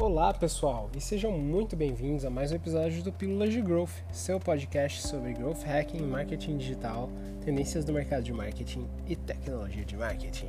[0.00, 4.40] Olá, pessoal, e sejam muito bem-vindos a mais um episódio do Pílulas de Growth, seu
[4.40, 7.10] podcast sobre growth hacking, marketing digital,
[7.44, 10.48] tendências do mercado de marketing e tecnologia de marketing.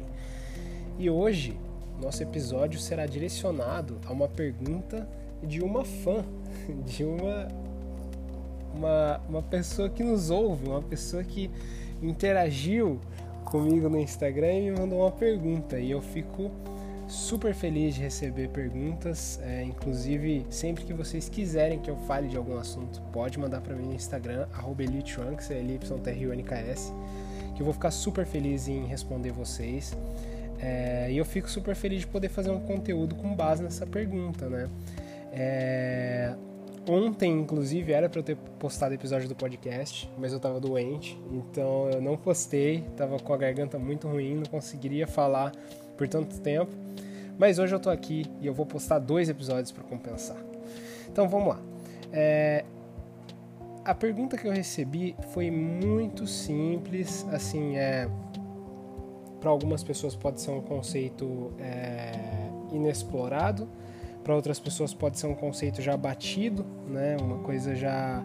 [0.98, 1.60] E hoje,
[2.02, 5.06] nosso episódio será direcionado a uma pergunta
[5.44, 6.24] de uma fã,
[6.88, 7.50] de uma
[8.74, 11.52] uma, uma pessoa que nos ouve, uma pessoa que
[12.02, 13.02] interagiu
[13.44, 15.78] comigo no Instagram e me mandou uma pergunta.
[15.78, 16.50] E eu fico
[17.12, 19.40] super feliz de receber perguntas.
[19.44, 23.76] É, inclusive, sempre que vocês quiserem que eu fale de algum assunto, pode mandar para
[23.76, 24.48] mim no Instagram,
[24.80, 26.94] elitronks, é L-Y-T-R-U-N-K-S,
[27.54, 29.96] que eu vou ficar super feliz em responder vocês.
[30.60, 34.48] É, e eu fico super feliz de poder fazer um conteúdo com base nessa pergunta,
[34.48, 34.70] né?
[35.34, 36.36] É,
[36.88, 41.90] ontem, inclusive, era para eu ter postado episódio do podcast, mas eu tava doente, então
[41.90, 45.52] eu não postei, tava com a garganta muito ruim, não conseguiria falar
[46.02, 46.72] por tanto tempo.
[47.38, 50.38] Mas hoje eu tô aqui e eu vou postar dois episódios para compensar.
[51.08, 51.60] Então vamos lá.
[52.12, 52.66] É...
[53.86, 58.10] A pergunta que eu recebi foi muito simples, assim, é
[59.40, 62.14] para algumas pessoas pode ser um conceito é,
[62.72, 63.68] inexplorado,
[64.24, 67.18] para outras pessoas pode ser um conceito já batido, né?
[67.20, 68.24] Uma coisa já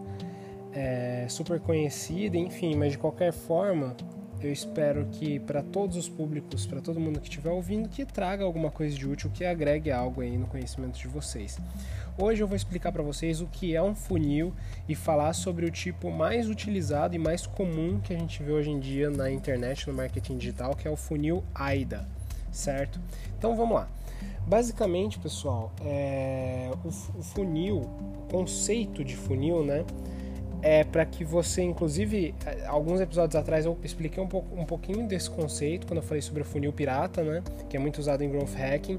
[0.75, 2.75] é, super conhecida, enfim.
[2.77, 3.97] Mas de qualquer forma,
[4.41, 8.45] eu espero que para todos os públicos, para todo mundo que estiver ouvindo, que traga
[8.45, 11.59] alguma coisa de útil, que agregue algo aí no conhecimento de vocês.
[12.19, 14.53] Hoje eu vou explicar para vocês o que é um funil
[14.89, 18.71] e falar sobre o tipo mais utilizado e mais comum que a gente vê hoje
[18.71, 22.07] em dia na internet, no marketing digital, que é o funil AIDA,
[22.51, 23.01] certo?
[23.39, 23.89] Então vamos lá.
[24.47, 26.91] Basicamente, pessoal, é, o,
[27.23, 29.85] funil, o conceito de funil, né?
[30.67, 35.07] É para que você, inclusive, é, alguns episódios atrás eu expliquei um, pouco, um pouquinho
[35.07, 38.29] desse conceito quando eu falei sobre o funil pirata, né, que é muito usado em
[38.29, 38.99] growth hacking.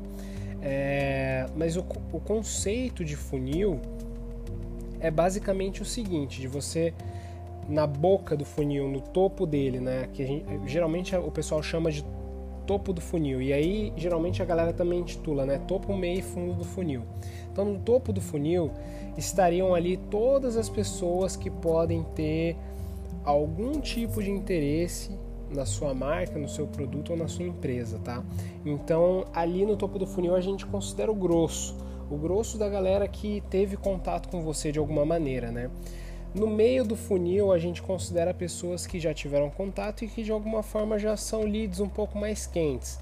[0.61, 1.81] É, mas o,
[2.13, 3.81] o conceito de funil
[5.01, 6.93] é basicamente o seguinte: de você
[7.67, 12.01] na boca do funil, no topo dele, né, que gente, geralmente o pessoal chama de
[12.67, 13.41] topo do funil.
[13.41, 15.57] E aí, geralmente a galera também intitula, né?
[15.67, 17.01] Topo, meio e fundo do funil.
[17.51, 18.69] Então, no topo do funil
[19.17, 22.55] estariam ali todas as pessoas que podem ter
[23.23, 25.09] algum tipo de interesse
[25.49, 28.23] na sua marca, no seu produto ou na sua empresa, tá?
[28.65, 31.75] Então, ali no topo do funil a gente considera o grosso,
[32.11, 35.69] o grosso da galera que teve contato com você de alguma maneira, né?
[36.35, 40.31] No meio do funil, a gente considera pessoas que já tiveram contato e que de
[40.31, 42.99] alguma forma já são leads um pouco mais quentes.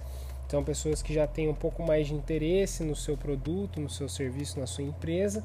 [0.47, 4.08] Então, pessoas que já têm um pouco mais de interesse no seu produto, no seu
[4.08, 5.44] serviço, na sua empresa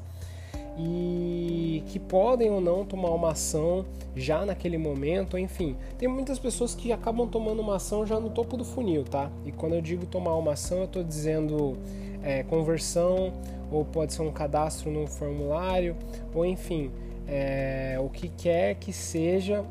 [0.77, 5.75] e que podem ou não tomar uma ação já naquele momento, enfim.
[5.97, 9.29] Tem muitas pessoas que acabam tomando uma ação já no topo do funil, tá?
[9.45, 11.77] E quando eu digo tomar uma ação, eu estou dizendo
[12.23, 13.33] é, conversão,
[13.71, 15.95] ou pode ser um cadastro no formulário,
[16.33, 16.91] ou enfim,
[17.27, 19.63] é, o que quer que seja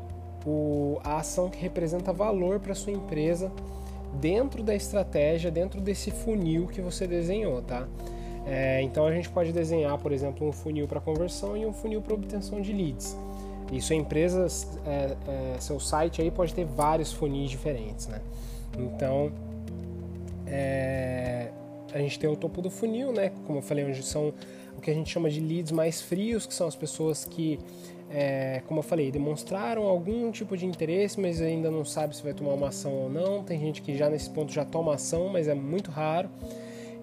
[0.45, 3.51] o, a ação que representa valor para sua empresa
[4.13, 7.87] dentro da estratégia, dentro desse funil que você desenhou, tá?
[8.45, 12.01] É, então a gente pode desenhar, por exemplo, um funil para conversão e um funil
[12.01, 13.15] para obtenção de leads.
[13.71, 14.47] E sua empresa,
[14.85, 15.15] é,
[15.55, 18.19] é, seu site aí pode ter vários funis diferentes, né?
[18.77, 19.31] Então
[20.45, 21.49] é,
[21.93, 23.31] a gente tem o topo do funil, né?
[23.45, 24.33] Como eu falei, onde são
[24.77, 27.59] o que a gente chama de leads mais frios, que são as pessoas que,
[28.09, 32.33] é, como eu falei, demonstraram algum tipo de interesse, mas ainda não sabe se vai
[32.33, 33.43] tomar uma ação ou não.
[33.43, 36.29] Tem gente que já nesse ponto já toma ação, mas é muito raro.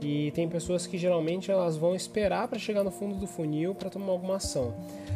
[0.01, 3.91] E tem pessoas que geralmente elas vão esperar para chegar no fundo do funil para
[3.91, 4.75] tomar alguma ação.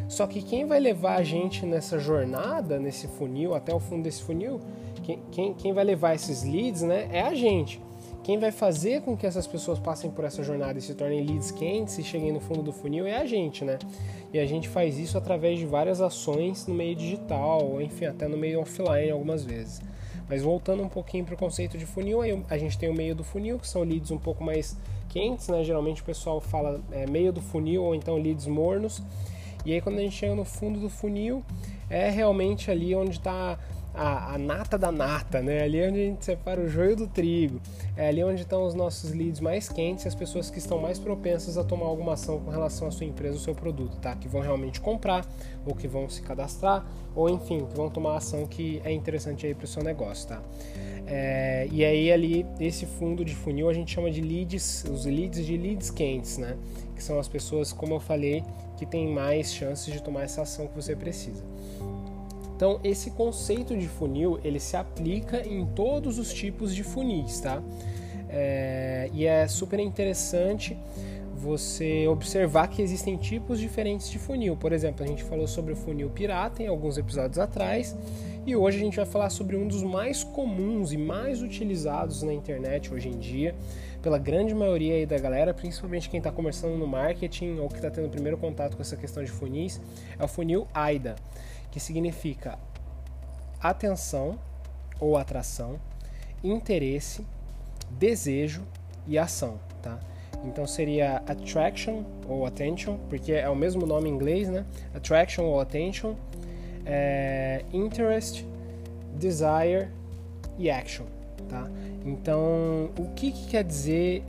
[0.09, 4.23] Só que quem vai levar a gente nessa jornada, nesse funil, até o fundo desse
[4.23, 4.61] funil,
[5.03, 7.81] quem, quem, quem vai levar esses leads né, é a gente.
[8.23, 11.51] Quem vai fazer com que essas pessoas passem por essa jornada e se tornem leads
[11.51, 13.81] quentes e cheguem no fundo do funil é a gente, né?
[14.33, 18.29] E a gente faz isso através de várias ações no meio digital, ou enfim, até
[18.29, 19.83] no meio offline algumas vezes.
[20.29, 23.25] Mas voltando um pouquinho para o conceito de funil, a gente tem o meio do
[23.25, 24.77] funil, que são leads um pouco mais
[25.09, 25.65] quentes, né?
[25.65, 29.03] Geralmente o pessoal fala é, meio do funil ou então leads mornos.
[29.67, 31.43] E aí quando a gente chega no fundo do funil,
[31.91, 33.59] é realmente ali onde está
[33.95, 35.63] a, a, nata da nata, né?
[35.63, 37.61] Ali é onde a gente separa o joio do trigo.
[37.97, 41.59] É ali onde estão os nossos leads mais quentes, as pessoas que estão mais propensas
[41.59, 44.15] a tomar alguma ação com relação à sua empresa, ou seu produto, tá?
[44.15, 45.27] Que vão realmente comprar,
[45.67, 49.55] ou que vão se cadastrar, ou enfim, que vão tomar ação que é interessante aí
[49.55, 50.43] para o seu negócio, tá?
[51.07, 55.45] É, e aí ali esse fundo de funil a gente chama de leads, os leads
[55.45, 56.57] de leads quentes, né?
[56.95, 58.43] Que são as pessoas, como eu falei,
[58.77, 61.45] que têm mais chances de tomar essa ação que você precisa.
[62.55, 67.63] Então, esse conceito de funil ele se aplica em todos os tipos de funis, tá?
[68.29, 70.77] É, e é super interessante
[71.43, 74.57] você observar que existem tipos diferentes de funil.
[74.57, 77.97] Por exemplo, a gente falou sobre o funil pirata em alguns episódios atrás,
[78.47, 82.33] e hoje a gente vai falar sobre um dos mais comuns e mais utilizados na
[82.33, 83.57] internet hoje em dia,
[84.01, 87.91] pela grande maioria aí da galera, principalmente quem está começando no marketing ou que está
[87.91, 89.81] tendo o primeiro contato com essa questão de funis,
[90.17, 91.17] é o funil AIDA,
[91.73, 92.57] que significa
[93.61, 94.39] atenção
[95.01, 95.81] ou atração,
[96.43, 97.27] interesse,
[97.91, 98.63] desejo
[99.09, 99.99] e ação, tá?
[100.45, 104.65] Então seria attraction ou attention, porque é o mesmo nome em inglês, né?
[104.95, 106.15] Attraction ou attention,
[106.85, 108.47] é, interest,
[109.19, 109.89] desire
[110.59, 111.05] e action,
[111.49, 111.69] tá?
[112.05, 114.25] Então, o que, que, quer dizer,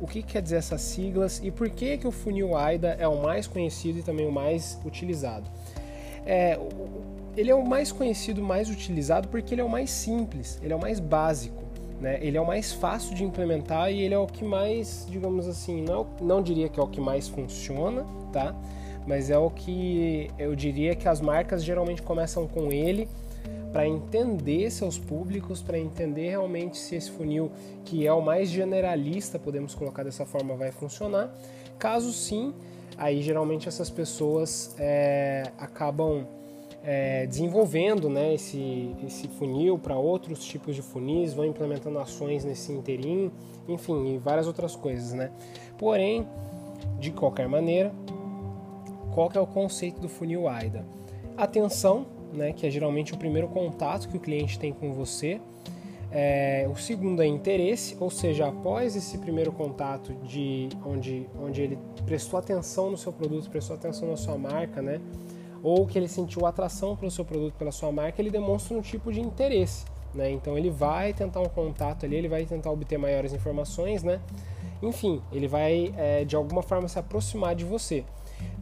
[0.00, 3.08] o que, que, quer dizer essas siglas e por que que o funil AIDA é
[3.08, 5.50] o mais conhecido e também o mais utilizado?
[6.26, 6.58] É,
[7.36, 10.76] ele é o mais conhecido, mais utilizado porque ele é o mais simples, ele é
[10.76, 11.64] o mais básico.
[12.00, 12.18] Né?
[12.20, 15.82] Ele é o mais fácil de implementar e ele é o que mais, digamos assim,
[15.82, 18.54] não, não diria que é o que mais funciona, tá?
[19.06, 23.08] Mas é o que eu diria que as marcas geralmente começam com ele
[23.72, 27.50] para entender seus públicos, para entender realmente se esse funil,
[27.84, 31.34] que é o mais generalista, podemos colocar dessa forma, vai funcionar.
[31.76, 32.54] Caso sim,
[32.96, 36.24] aí geralmente essas pessoas é, acabam
[36.84, 42.70] é, desenvolvendo né, esse, esse funil para outros tipos de funis, vão implementando ações nesse
[42.72, 43.32] inteirinho,
[43.66, 45.14] enfim, e várias outras coisas.
[45.14, 45.30] Né?
[45.78, 46.26] Porém,
[47.00, 47.92] de qualquer maneira,
[49.14, 50.84] qual que é o conceito do funil AIDA?
[51.36, 55.40] Atenção, né, que é geralmente o primeiro contato que o cliente tem com você.
[56.10, 61.78] É, o segundo é interesse, ou seja, após esse primeiro contato de onde, onde ele
[62.04, 65.00] prestou atenção no seu produto, prestou atenção na sua marca, né?
[65.64, 69.10] Ou que ele sentiu atração pelo seu produto, pela sua marca, ele demonstra um tipo
[69.10, 69.86] de interesse.
[70.14, 70.30] Né?
[70.30, 74.20] Então ele vai tentar um contato ali, ele vai tentar obter maiores informações, né?
[74.82, 78.04] Enfim, ele vai é, de alguma forma se aproximar de você.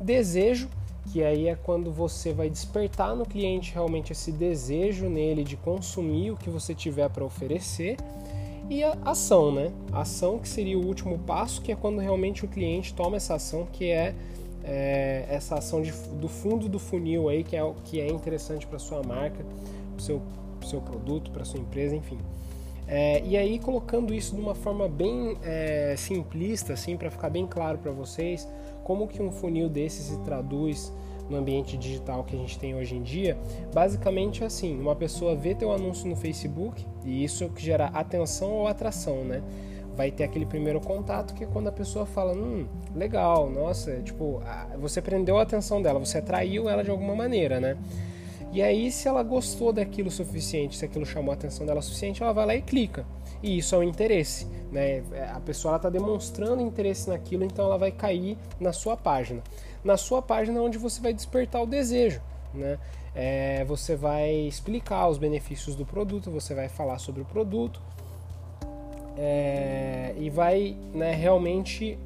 [0.01, 0.69] Desejo,
[1.11, 6.31] que aí é quando você vai despertar no cliente realmente esse desejo nele de consumir
[6.31, 7.97] o que você tiver para oferecer.
[8.71, 9.73] E a ação, né?
[9.93, 13.35] A ação que seria o último passo, que é quando realmente o cliente toma essa
[13.35, 14.15] ação, que é
[14.65, 18.79] é, essa ação de, do fundo do funil aí que é que é interessante para
[18.79, 19.45] sua marca,
[19.99, 20.21] seu
[20.67, 22.19] seu produto, para sua empresa, enfim.
[22.87, 27.47] É, e aí colocando isso de uma forma bem é, simplista, assim, para ficar bem
[27.47, 28.49] claro para vocês,
[28.85, 30.93] como que um funil desse se traduz
[31.31, 33.39] no ambiente digital que a gente tem hoje em dia,
[33.73, 38.51] basicamente é assim, uma pessoa vê teu anúncio no Facebook e isso que gera atenção
[38.51, 39.43] ou atração, né?
[39.97, 44.43] Vai ter aquele primeiro contato que é quando a pessoa fala, hum, legal, nossa, tipo,
[44.79, 47.77] você prendeu a atenção dela, você atraiu ela de alguma maneira, né?
[48.53, 51.83] E aí, se ela gostou daquilo o suficiente, se aquilo chamou a atenção dela o
[51.83, 53.07] suficiente, ela vai lá e clica.
[53.43, 55.03] E isso é o interesse, né?
[55.35, 59.43] A pessoa está demonstrando interesse naquilo, então ela vai cair na sua página.
[59.83, 62.21] Na sua página é onde você vai despertar o desejo,
[62.53, 62.79] né?
[63.15, 67.81] É, você vai explicar os benefícios do produto, você vai falar sobre o produto,
[69.17, 71.99] é, e vai né, realmente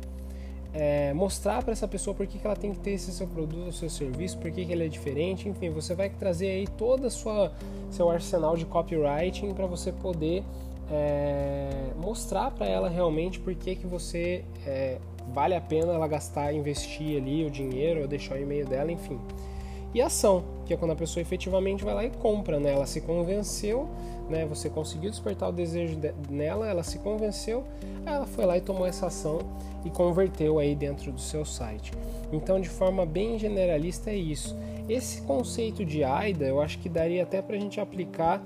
[0.75, 3.73] é, mostrar para essa pessoa por que, que ela tem que ter esse seu produto,
[3.73, 8.11] seu serviço, por que, que ele é diferente, enfim, você vai trazer aí todo seu
[8.11, 10.43] arsenal de copywriting para você poder
[10.91, 14.99] é, mostrar para ela realmente por que, que você é,
[15.33, 19.19] vale a pena ela gastar, investir ali o dinheiro ou deixar o e-mail dela, enfim.
[19.97, 22.73] E ação, que é quando a pessoa efetivamente vai lá e compra, né?
[22.73, 23.89] Ela se convenceu
[24.29, 24.45] né?
[24.47, 27.65] Você conseguiu despertar o desejo de, nela, ela se convenceu,
[28.05, 29.39] ela foi lá e tomou essa ação
[29.85, 31.93] e converteu aí dentro do seu site.
[32.33, 34.57] Então, de forma bem generalista é isso.
[34.89, 38.43] Esse conceito de AIDA, eu acho que daria até para a gente aplicar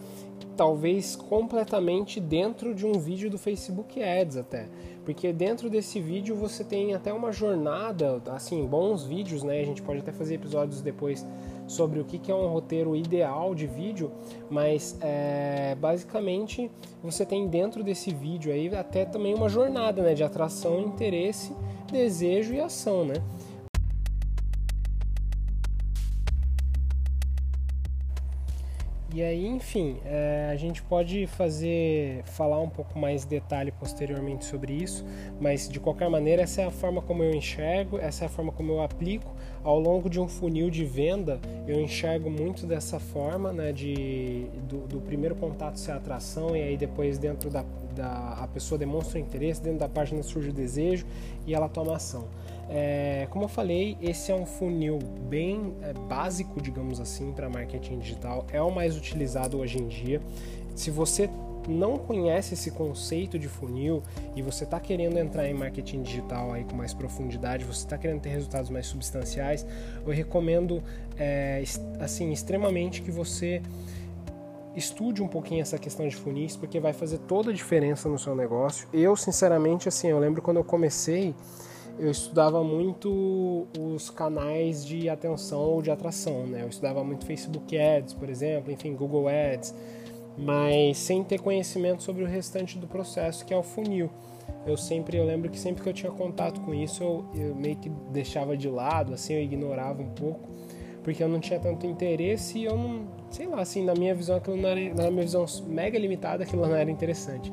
[0.56, 4.66] talvez completamente dentro de um vídeo do Facebook Ads até,
[5.04, 9.60] porque dentro desse vídeo você tem até uma jornada, assim, bons vídeos, né?
[9.60, 11.26] A gente pode até fazer episódios depois
[11.66, 14.10] sobre o que é um roteiro ideal de vídeo,
[14.50, 16.70] mas é, basicamente
[17.02, 21.54] você tem dentro desse vídeo aí até também uma jornada né, de atração, interesse,
[21.90, 23.14] desejo e ação, né?
[29.12, 34.72] E aí, enfim, é, a gente pode fazer, falar um pouco mais detalhe posteriormente sobre
[34.72, 35.04] isso,
[35.40, 38.52] mas de qualquer maneira, essa é a forma como eu enxergo, essa é a forma
[38.52, 39.34] como eu aplico.
[39.64, 44.86] Ao longo de um funil de venda, eu enxergo muito dessa forma, né, de, do,
[44.86, 47.64] do primeiro contato ser a atração, e aí depois dentro da,
[47.96, 51.04] da a pessoa demonstra o interesse, dentro da página surge o desejo
[51.44, 52.28] e ela toma ação.
[52.72, 57.98] É, como eu falei, esse é um funil bem é, básico, digamos assim, para marketing
[57.98, 58.46] digital.
[58.52, 60.22] É o mais utilizado hoje em dia.
[60.76, 61.28] Se você
[61.68, 64.02] não conhece esse conceito de funil
[64.36, 68.20] e você está querendo entrar em marketing digital aí com mais profundidade, você está querendo
[68.20, 69.66] ter resultados mais substanciais,
[70.06, 70.82] eu recomendo
[71.18, 71.62] é,
[71.98, 73.60] assim extremamente que você
[74.76, 78.34] estude um pouquinho essa questão de funis, porque vai fazer toda a diferença no seu
[78.36, 78.88] negócio.
[78.92, 81.34] Eu, sinceramente, assim, eu lembro quando eu comecei,
[82.00, 86.62] eu estudava muito os canais de atenção ou de atração, né?
[86.62, 89.74] Eu estudava muito Facebook Ads, por exemplo, enfim, Google Ads,
[90.36, 94.08] mas sem ter conhecimento sobre o restante do processo, que é o funil.
[94.66, 97.76] Eu sempre, eu lembro que sempre que eu tinha contato com isso, eu, eu meio
[97.76, 100.48] que deixava de lado, assim, eu ignorava um pouco
[101.02, 104.36] porque eu não tinha tanto interesse e eu não, sei lá, assim, na minha visão,
[104.36, 107.52] aquilo não era, na minha visão mega limitada, aquilo não era interessante.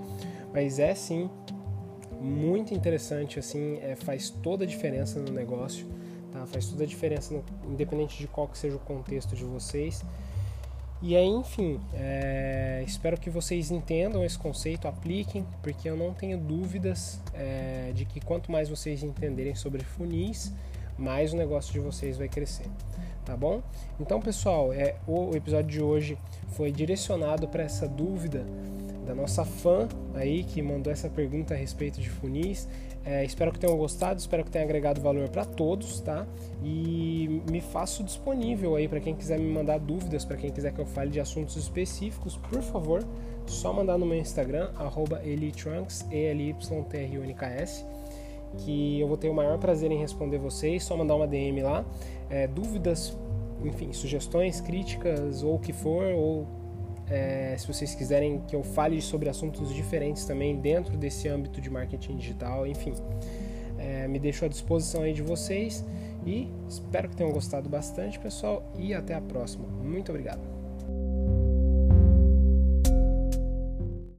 [0.53, 1.29] Mas é sim
[2.27, 5.87] muito interessante, assim, é, faz toda a diferença no negócio,
[6.31, 6.45] tá?
[6.45, 10.03] Faz toda a diferença, no, independente de qual que seja o contexto de vocês.
[11.01, 16.37] E aí, enfim, é, espero que vocês entendam esse conceito, apliquem, porque eu não tenho
[16.37, 20.51] dúvidas é, de que quanto mais vocês entenderem sobre funis,
[20.97, 22.65] mais o negócio de vocês vai crescer
[23.27, 23.61] tá bom?
[23.99, 26.17] Então, pessoal, é, o episódio de hoje
[26.53, 28.45] foi direcionado para essa dúvida
[29.07, 32.67] da nossa fã aí que mandou essa pergunta a respeito de funis.
[33.05, 36.27] É, espero que tenham gostado, espero que tenha agregado valor para todos, tá?
[36.61, 40.79] E me faço disponível aí para quem quiser me mandar dúvidas, para quem quiser que
[40.79, 43.01] eu fale de assuntos específicos, por favor,
[43.45, 44.71] só mandar no meu Instagram
[45.23, 47.85] @elitrunks, e l y t r u n k s
[48.57, 50.83] que eu vou ter o maior prazer em responder vocês.
[50.83, 51.85] Só mandar uma DM lá.
[52.29, 53.17] É, dúvidas,
[53.63, 56.47] enfim, sugestões, críticas ou o que for, ou
[57.09, 61.69] é, se vocês quiserem que eu fale sobre assuntos diferentes também dentro desse âmbito de
[61.69, 62.93] marketing digital, enfim,
[63.77, 65.85] é, me deixo à disposição aí de vocês
[66.25, 69.67] e espero que tenham gostado bastante, pessoal, e até a próxima.
[69.67, 70.56] Muito obrigado.